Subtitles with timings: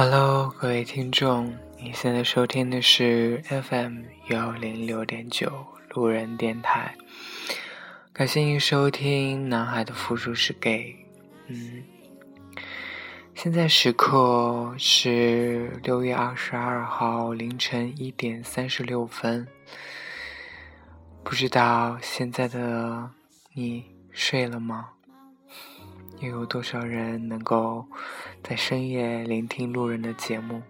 [0.00, 6.94] Hello，各位听众，你现在收听的是 FM 幺零六点九路人电台。
[8.12, 10.94] 感谢您收听《男孩的复数是 gay》。
[11.48, 11.82] 嗯，
[13.34, 19.48] 现在时刻是六月二十二号凌晨一点三十六分。
[21.24, 23.10] 不知道现在的
[23.52, 24.90] 你睡了吗？
[26.20, 27.84] 又有多少人能够
[28.42, 30.60] 在深夜聆听路人的节目？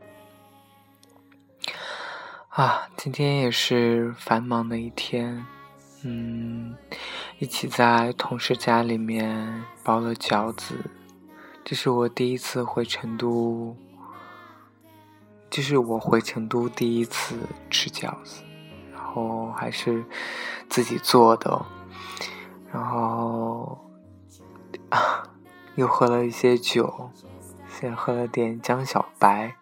[2.51, 5.47] 啊，今天也是繁忙的一天，
[6.03, 6.77] 嗯，
[7.39, 10.75] 一起在同事家里面包了饺子，
[11.65, 13.75] 这是我第一次回成都，
[15.49, 17.39] 这是我回成都第一次
[17.71, 18.43] 吃饺子，
[18.93, 20.05] 然后还是
[20.69, 21.65] 自己做的，
[22.71, 23.79] 然后
[24.91, 25.18] 啊。
[25.79, 27.13] 又喝了一些酒，
[27.69, 29.55] 先喝了点江小白。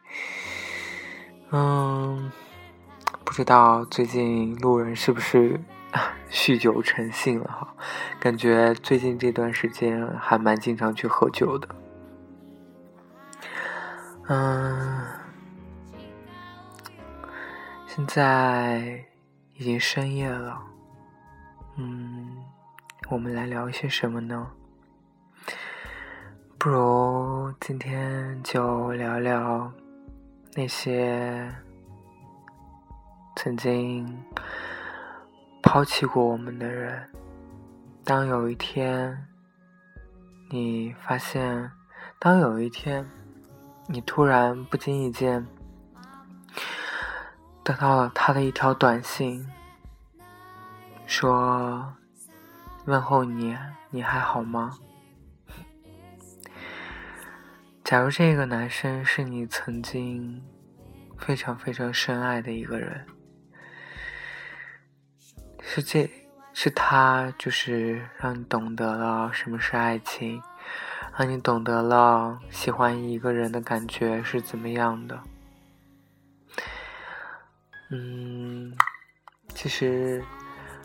[1.50, 2.32] 嗯，
[3.22, 5.60] 不知道最近路人是不是
[6.32, 7.74] 酗酒成性了哈？
[8.18, 11.68] 感觉最近这段时间还蛮经常去喝酒的。
[14.28, 15.06] 嗯，
[17.86, 19.04] 现在
[19.52, 20.62] 已经深夜了。
[21.76, 22.42] 嗯，
[23.10, 24.50] 我们来聊一些什么呢？
[26.66, 29.72] 不如今天就聊聊
[30.56, 31.48] 那些
[33.36, 34.20] 曾经
[35.62, 37.08] 抛弃过我们的人。
[38.02, 39.28] 当有一天
[40.50, 41.70] 你发现，
[42.18, 43.08] 当有一天
[43.86, 45.46] 你突然不经意间
[47.62, 49.48] 得到了他的一条短信，
[51.06, 51.94] 说
[52.86, 53.56] 问候你，
[53.88, 54.76] 你还好吗？
[57.86, 60.42] 假如这个男生是你曾经
[61.16, 63.06] 非常非常深爱的一个人，
[65.62, 66.10] 是这，
[66.52, 70.42] 是他，就是让你懂得了什么是爱情，
[71.16, 75.22] 让你懂得了喜欢一个人的感觉是怎么样的。
[77.92, 78.76] 嗯，
[79.54, 80.20] 其实，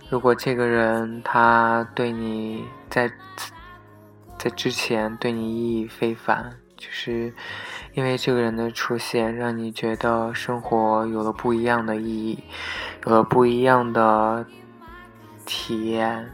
[0.08, 3.12] 如果这个人他对你在
[4.38, 6.56] 在之前对你意义非凡。
[6.82, 7.32] 就是
[7.94, 12.44] 因为这个人的出现，让你觉得生活有了不一样的意义，
[13.06, 14.44] 有了不一样的
[15.46, 16.28] 体验，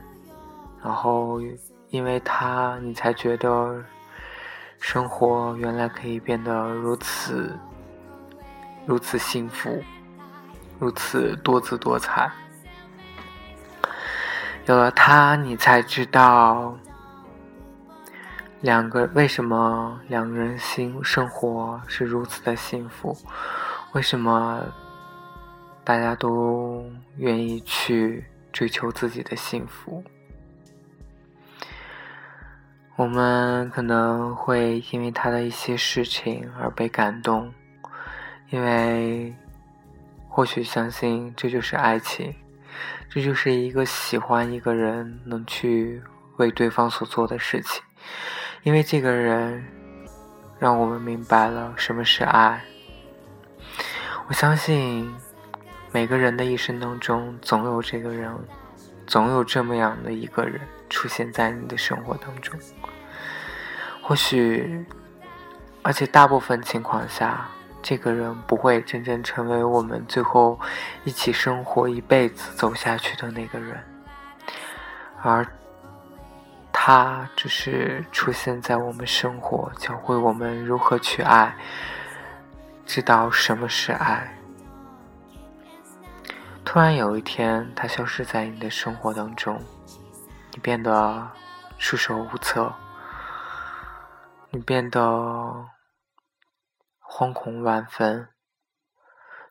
[0.82, 1.42] 然后
[1.90, 3.84] 因为他，你才觉得
[4.80, 7.60] 生活原来可以变得如此
[8.86, 9.84] 如此幸福，
[10.80, 12.32] 如此多姿多彩。
[14.66, 16.74] 有了他，你才知道。
[18.62, 23.16] 两个为什么两个人心生活是如此的幸福？
[23.94, 24.64] 为什么
[25.84, 26.84] 大家都
[27.18, 30.04] 愿意去追求自己的幸福？
[32.96, 37.54] 我们可能会因为他的一些事情而被感动，
[38.50, 39.36] 因为
[40.28, 42.34] 或许相信这就是爱情，
[43.08, 46.02] 这就是一个喜欢一个人能去
[46.38, 47.84] 为对方所做的事情。
[48.68, 49.66] 因为这个人，
[50.60, 52.62] 让我们明白了什么是爱。
[54.28, 55.10] 我相信，
[55.94, 58.30] 每个人的一生当中，总有这个人，
[59.06, 62.60] 总有这么样的一个人出现在你的生活当中。
[64.02, 64.86] 或许，
[65.82, 67.48] 而且大部分情况下，
[67.82, 70.60] 这个人不会真正成为我们最后
[71.06, 73.82] 一起生活一辈子走下去的那个人，
[75.22, 75.48] 而。
[76.90, 81.54] 他只是出现在我们生活，教会我们如何去爱，
[82.86, 84.34] 知道什么是爱。
[86.64, 89.62] 突然有一天，他消失在你的生活当中，
[90.54, 91.30] 你变得
[91.78, 92.74] 束手无策，
[94.52, 95.66] 你变得
[97.02, 98.30] 惶恐万分，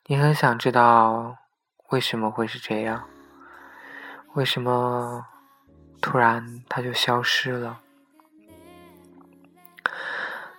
[0.07, 1.37] 你很想知道
[1.91, 3.07] 为什么会是这样，
[4.33, 5.27] 为什么？
[6.01, 7.81] 突然，他就消失了。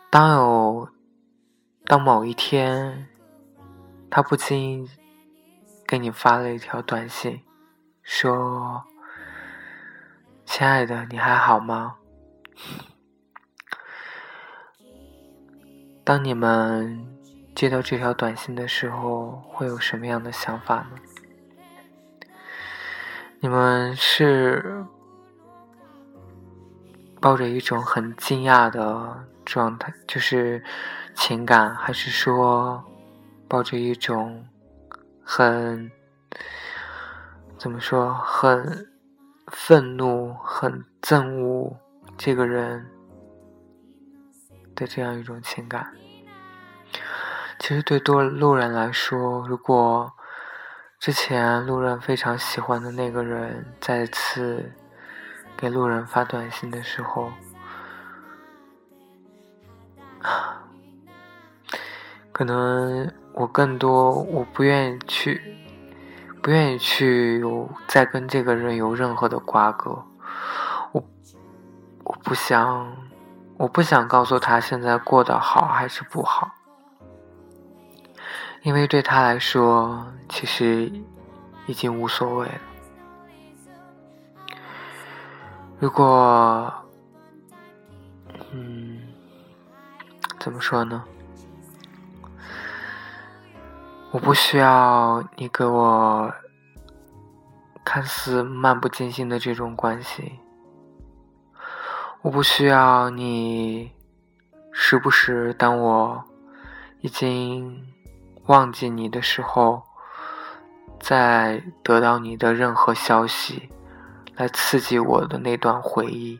[0.10, 0.89] 当有，
[1.86, 3.07] 当某一天，
[4.10, 4.89] 他不经意
[5.88, 7.42] 给你发了一条短信，
[8.04, 8.84] 说
[10.45, 11.98] ：“亲爱的，你还好吗？”
[16.04, 17.06] 当你们
[17.54, 20.98] 接到这条短信的时候，会有什么样的想法呢？
[23.39, 24.86] 你们是？
[27.27, 30.63] 抱着一种很惊讶的状态，就是
[31.13, 32.81] 情感，还是说
[33.50, 34.47] 抱着一种
[35.21, 35.91] 很
[37.57, 38.88] 怎么说很
[39.47, 41.77] 愤怒、很憎恶
[42.18, 42.88] 这个人
[44.74, 45.85] 的这样一种情感？
[47.59, 50.09] 其实对多路人来说，如果
[50.97, 54.71] 之前路人非常喜欢的那个人再次
[55.57, 57.31] 给路人发短信的时候，
[62.31, 65.42] 可能我更多我不愿意去，
[66.44, 70.04] 不愿意去有再跟这个人有任何的瓜葛，
[70.92, 71.04] 我
[72.03, 72.95] 我不想，
[73.57, 76.51] 我不想告诉他现在过得好还是不好。
[78.62, 80.92] 因为对他来说，其实
[81.65, 82.62] 已经无所谓了。
[85.79, 86.74] 如果，
[88.51, 89.00] 嗯，
[90.39, 91.03] 怎么说呢？
[94.12, 96.33] 我不需要你给我
[97.83, 100.39] 看似漫不经心的这种关系，
[102.21, 103.91] 我不需要你
[104.71, 106.24] 时不时当我
[107.01, 107.85] 已经。
[108.47, 109.83] 忘记你的时候，
[111.01, 113.69] 再得到你的任何消息，
[114.38, 116.39] 来刺激我的那段回忆。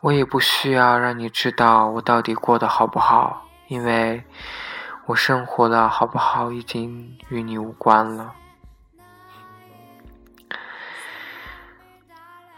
[0.00, 4.22] 我也不需要让你知道我到底过得好不好，因为
[5.06, 8.34] 我生活的好不好已经与你无关了。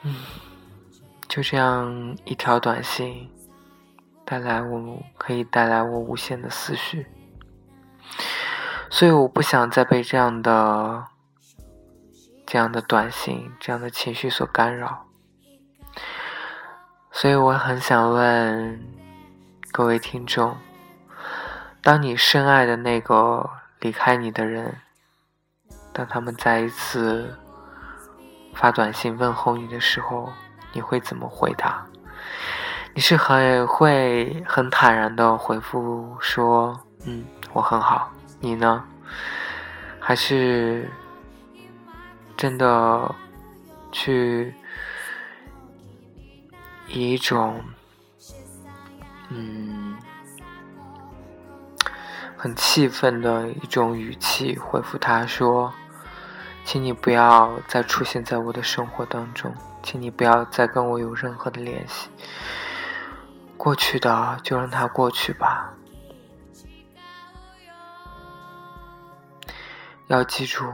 [0.02, 0.14] 嗯，
[1.28, 3.30] 就这样一条短信，
[4.24, 7.06] 带来我可以带来我无限的思绪。
[8.90, 11.06] 所以我不想再被这样的、
[12.52, 15.06] 这样的短信、这样的情绪所干扰。
[17.10, 18.78] 所以我很想问
[19.70, 20.58] 各位听众：
[21.80, 23.48] 当你深爱的那个
[23.80, 24.76] 离开你的人，
[25.94, 27.38] 当他们再一次
[28.52, 30.30] 发短信问候你的时候，
[30.74, 31.86] 你会怎么回答？
[32.92, 38.84] 你是很会很坦然的回复说：“嗯，我很好。”你呢？
[39.98, 40.90] 还是
[42.42, 43.14] 真的
[43.92, 44.52] 去
[46.88, 47.62] 以一种
[49.28, 49.96] 嗯
[52.36, 55.72] 很气愤的一种语气回复他说
[56.66, 62.10] ：“请你不要再出现在我的生活当中，请你不要再跟我有任何的联系。
[63.56, 65.72] 过去的就让它过去吧。”
[70.08, 70.64] 要记住，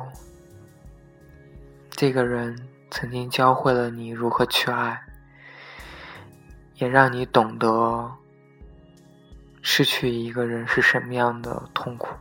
[2.01, 2.57] 这个人
[2.93, 5.03] 曾经教会了你如何去爱，
[6.77, 8.09] 也让你懂得
[9.63, 12.15] 失去一个人是什么样的痛苦。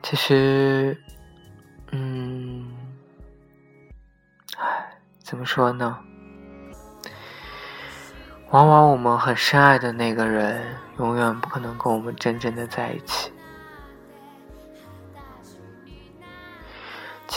[0.00, 0.96] 其实，
[1.90, 2.72] 嗯，
[4.56, 5.98] 唉，怎么说呢？
[8.50, 10.64] 往往我们很深爱的那个人，
[10.98, 13.32] 永远不可能跟我们真正的在一起。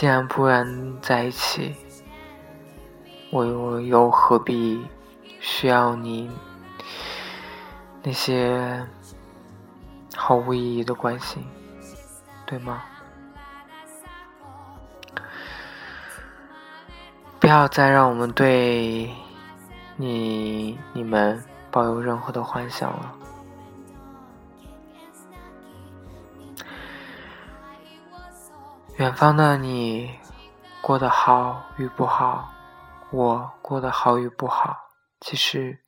[0.02, 1.76] 既然不然在一起，
[3.30, 4.84] 我又又何必
[5.40, 6.28] 需要你
[8.02, 8.84] 那些
[10.16, 11.46] 毫无意义的关心，
[12.48, 12.82] 对吗？
[17.40, 19.08] 不要再让我们对。
[19.98, 23.16] 你你们抱有任何的幻想了？
[29.02, 30.20] 远方的你
[30.80, 32.54] 过得好与不好，
[33.10, 35.80] 我过得好与不好，其实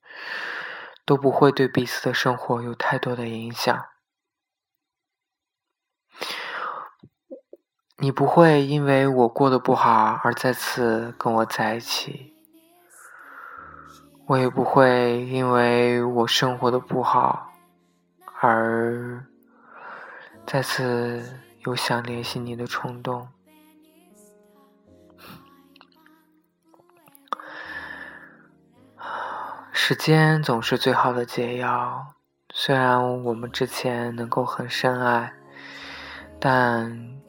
[1.05, 3.85] 都不会对彼此的生活有太多的影响。
[7.97, 12.33] 你不会因为我过得不好而再次跟我在一起。
[14.25, 17.53] 我也不会因为我生活的不好
[18.41, 19.23] 而
[20.47, 23.29] 再次有想联系你的冲动。
[29.71, 32.13] 时间总是最好的解药，
[32.53, 35.33] 虽然我们之前能够很深爱，
[36.39, 37.19] 但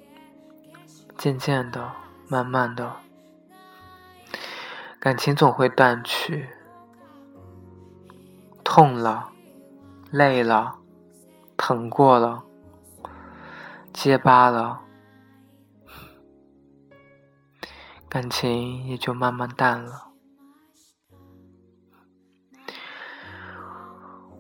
[1.17, 1.93] 渐渐的、
[2.29, 2.97] 慢慢的，
[5.01, 6.49] 感情总会淡去。
[8.63, 9.31] 痛了，
[10.11, 10.79] 累了，
[11.57, 12.45] 疼过了，
[13.95, 14.81] 结疤了，
[18.09, 20.09] 感情也就慢慢淡了。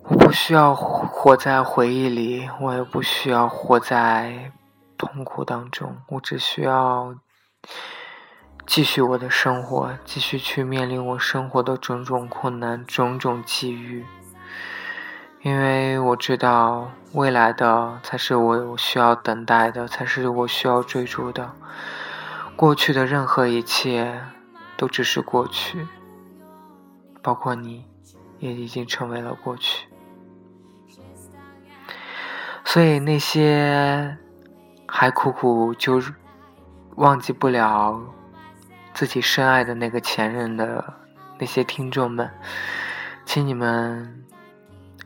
[0.02, 4.52] 我不需要活在回忆里，我也不需要活在
[4.98, 7.14] 痛苦当中，我只需要
[8.66, 14.04] 继续我的生活，继续去面临我生活的种种困难、种种际遇。
[15.44, 21.52] 因为我知道，未来的才是我需要等待的，才是我需要追逐的。
[22.56, 24.22] 过去的任何一切，
[24.78, 25.86] 都只是过去，
[27.20, 27.84] 包括你，
[28.38, 29.86] 也已经成为了过去。
[32.64, 34.16] 所以那些
[34.88, 36.00] 还苦苦就
[36.96, 38.00] 忘记不了
[38.94, 40.94] 自己深爱的那个前任的
[41.38, 42.30] 那些听众们，
[43.26, 44.24] 请你们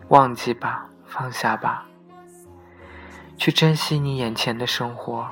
[0.09, 1.87] 忘记吧，放下吧，
[3.37, 5.29] 去珍惜你眼前的生活，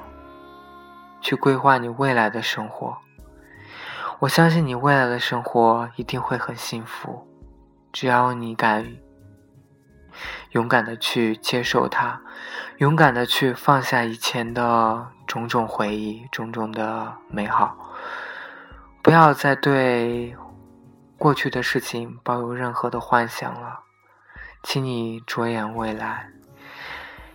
[1.21, 2.99] 去规划你未来的生活。
[4.19, 7.27] 我相信你未来的生活一定会很幸福，
[7.93, 8.97] 只要你敢。
[10.53, 12.23] 勇敢的去接受它，
[12.79, 17.77] 勇敢的去放下以前的种种回忆、种种的美好，
[19.03, 20.35] 不要再对
[21.19, 23.81] 过去的事情抱有任何的幻想了。
[24.69, 26.29] 请你着眼未来，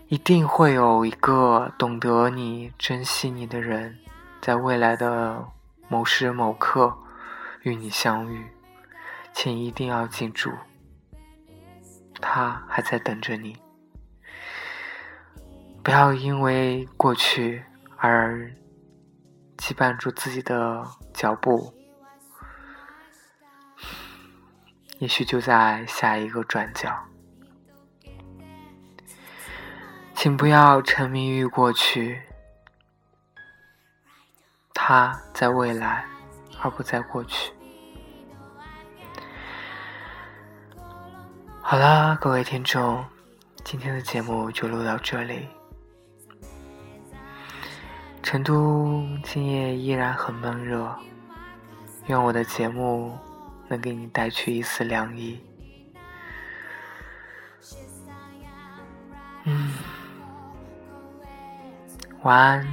[0.10, 3.98] 一定会有一个懂得你、珍惜你的人，
[4.42, 5.48] 在未来的
[5.88, 6.94] 某时某刻
[7.62, 8.48] 与你相遇，
[9.32, 10.52] 请一定要记住。
[12.20, 13.56] 他还在等着你，
[15.82, 17.64] 不要因为过去
[17.96, 18.52] 而
[19.58, 21.74] 羁绊住自己的脚步，
[25.00, 27.06] 也许就在下一个转角。
[30.22, 32.22] 请不要沉迷于过去，
[34.72, 36.06] 他在未来，
[36.62, 37.52] 而不在过去。
[41.60, 43.04] 好啦，各位听众，
[43.64, 45.50] 今天的节目就录到这里。
[48.22, 50.96] 成都今夜依然很闷热，
[52.06, 53.18] 愿我的节目
[53.68, 55.44] 能给你带去一丝凉意。
[62.24, 62.68] 晚安，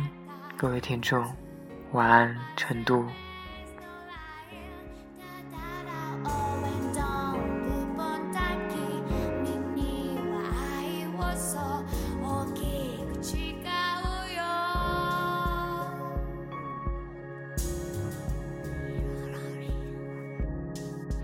[0.59, 1.25] 各位听众，
[1.93, 3.03] 晚安，成都。